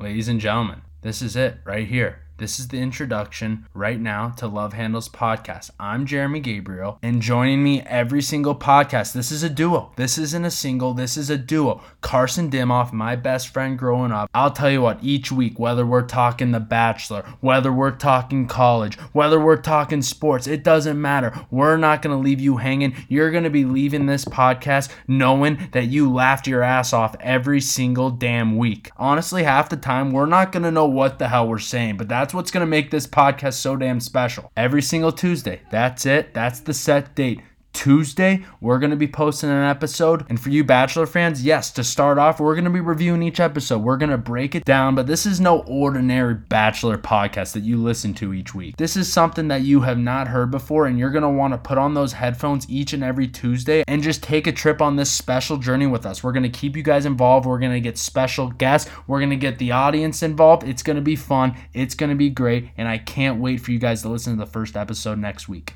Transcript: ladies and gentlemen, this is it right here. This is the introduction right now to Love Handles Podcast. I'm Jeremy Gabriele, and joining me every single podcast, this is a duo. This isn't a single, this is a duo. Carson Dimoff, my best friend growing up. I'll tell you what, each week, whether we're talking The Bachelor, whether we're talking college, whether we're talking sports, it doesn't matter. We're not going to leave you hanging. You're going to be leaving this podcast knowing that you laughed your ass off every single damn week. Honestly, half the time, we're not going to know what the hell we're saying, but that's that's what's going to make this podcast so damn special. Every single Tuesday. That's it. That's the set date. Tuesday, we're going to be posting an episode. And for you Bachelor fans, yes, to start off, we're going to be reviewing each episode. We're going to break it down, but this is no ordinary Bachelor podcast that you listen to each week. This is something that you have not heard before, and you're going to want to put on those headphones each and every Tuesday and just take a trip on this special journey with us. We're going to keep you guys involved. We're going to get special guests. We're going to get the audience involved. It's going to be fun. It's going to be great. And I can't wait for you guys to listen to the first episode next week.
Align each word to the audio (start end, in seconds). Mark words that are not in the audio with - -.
ladies 0.00 0.28
and 0.28 0.40
gentlemen, 0.40 0.82
this 1.02 1.20
is 1.22 1.34
it 1.34 1.58
right 1.64 1.86
here. 1.86 2.20
This 2.38 2.60
is 2.60 2.68
the 2.68 2.78
introduction 2.78 3.66
right 3.74 3.98
now 3.98 4.28
to 4.36 4.46
Love 4.46 4.72
Handles 4.72 5.08
Podcast. 5.08 5.72
I'm 5.80 6.06
Jeremy 6.06 6.38
Gabriele, 6.38 7.00
and 7.02 7.20
joining 7.20 7.64
me 7.64 7.82
every 7.82 8.22
single 8.22 8.54
podcast, 8.54 9.12
this 9.12 9.32
is 9.32 9.42
a 9.42 9.50
duo. 9.50 9.90
This 9.96 10.18
isn't 10.18 10.44
a 10.44 10.50
single, 10.52 10.94
this 10.94 11.16
is 11.16 11.30
a 11.30 11.36
duo. 11.36 11.82
Carson 12.00 12.48
Dimoff, 12.48 12.92
my 12.92 13.16
best 13.16 13.48
friend 13.48 13.76
growing 13.76 14.12
up. 14.12 14.30
I'll 14.32 14.52
tell 14.52 14.70
you 14.70 14.82
what, 14.82 15.02
each 15.02 15.32
week, 15.32 15.58
whether 15.58 15.84
we're 15.84 16.06
talking 16.06 16.52
The 16.52 16.60
Bachelor, 16.60 17.24
whether 17.40 17.72
we're 17.72 17.90
talking 17.90 18.46
college, 18.46 18.94
whether 19.12 19.40
we're 19.40 19.60
talking 19.60 20.00
sports, 20.00 20.46
it 20.46 20.62
doesn't 20.62 21.00
matter. 21.00 21.44
We're 21.50 21.76
not 21.76 22.02
going 22.02 22.16
to 22.16 22.22
leave 22.22 22.40
you 22.40 22.58
hanging. 22.58 22.94
You're 23.08 23.32
going 23.32 23.42
to 23.42 23.50
be 23.50 23.64
leaving 23.64 24.06
this 24.06 24.24
podcast 24.24 24.90
knowing 25.08 25.70
that 25.72 25.86
you 25.86 26.08
laughed 26.08 26.46
your 26.46 26.62
ass 26.62 26.92
off 26.92 27.16
every 27.18 27.60
single 27.60 28.10
damn 28.10 28.56
week. 28.56 28.92
Honestly, 28.96 29.42
half 29.42 29.68
the 29.68 29.76
time, 29.76 30.12
we're 30.12 30.26
not 30.26 30.52
going 30.52 30.62
to 30.62 30.70
know 30.70 30.86
what 30.86 31.18
the 31.18 31.26
hell 31.26 31.48
we're 31.48 31.58
saying, 31.58 31.96
but 31.96 32.06
that's 32.06 32.27
that's 32.28 32.34
what's 32.34 32.50
going 32.50 32.60
to 32.60 32.66
make 32.66 32.90
this 32.90 33.06
podcast 33.06 33.54
so 33.54 33.74
damn 33.74 34.00
special. 34.00 34.52
Every 34.54 34.82
single 34.82 35.12
Tuesday. 35.12 35.62
That's 35.70 36.04
it. 36.04 36.34
That's 36.34 36.60
the 36.60 36.74
set 36.74 37.14
date. 37.14 37.40
Tuesday, 37.78 38.44
we're 38.60 38.80
going 38.80 38.90
to 38.90 38.96
be 38.96 39.06
posting 39.06 39.50
an 39.50 39.62
episode. 39.62 40.26
And 40.28 40.40
for 40.40 40.50
you 40.50 40.64
Bachelor 40.64 41.06
fans, 41.06 41.44
yes, 41.44 41.70
to 41.70 41.84
start 41.84 42.18
off, 42.18 42.40
we're 42.40 42.56
going 42.56 42.64
to 42.64 42.70
be 42.70 42.80
reviewing 42.80 43.22
each 43.22 43.38
episode. 43.38 43.82
We're 43.82 43.96
going 43.96 44.10
to 44.10 44.18
break 44.18 44.56
it 44.56 44.64
down, 44.64 44.96
but 44.96 45.06
this 45.06 45.24
is 45.24 45.40
no 45.40 45.60
ordinary 45.60 46.34
Bachelor 46.34 46.98
podcast 46.98 47.52
that 47.52 47.62
you 47.62 47.76
listen 47.76 48.14
to 48.14 48.34
each 48.34 48.52
week. 48.52 48.76
This 48.78 48.96
is 48.96 49.12
something 49.12 49.46
that 49.46 49.62
you 49.62 49.82
have 49.82 49.96
not 49.96 50.26
heard 50.26 50.50
before, 50.50 50.86
and 50.86 50.98
you're 50.98 51.12
going 51.12 51.22
to 51.22 51.28
want 51.28 51.54
to 51.54 51.58
put 51.58 51.78
on 51.78 51.94
those 51.94 52.14
headphones 52.14 52.68
each 52.68 52.94
and 52.94 53.04
every 53.04 53.28
Tuesday 53.28 53.84
and 53.86 54.02
just 54.02 54.24
take 54.24 54.48
a 54.48 54.52
trip 54.52 54.82
on 54.82 54.96
this 54.96 55.12
special 55.12 55.56
journey 55.56 55.86
with 55.86 56.04
us. 56.04 56.24
We're 56.24 56.32
going 56.32 56.42
to 56.42 56.48
keep 56.48 56.74
you 56.74 56.82
guys 56.82 57.06
involved. 57.06 57.46
We're 57.46 57.60
going 57.60 57.70
to 57.70 57.80
get 57.80 57.96
special 57.96 58.50
guests. 58.50 58.90
We're 59.06 59.20
going 59.20 59.30
to 59.30 59.36
get 59.36 59.58
the 59.58 59.70
audience 59.70 60.24
involved. 60.24 60.64
It's 60.64 60.82
going 60.82 60.96
to 60.96 61.02
be 61.02 61.14
fun. 61.14 61.54
It's 61.72 61.94
going 61.94 62.10
to 62.10 62.16
be 62.16 62.28
great. 62.28 62.70
And 62.76 62.88
I 62.88 62.98
can't 62.98 63.40
wait 63.40 63.60
for 63.60 63.70
you 63.70 63.78
guys 63.78 64.02
to 64.02 64.08
listen 64.08 64.36
to 64.36 64.44
the 64.44 64.50
first 64.50 64.76
episode 64.76 65.20
next 65.20 65.48
week. 65.48 65.74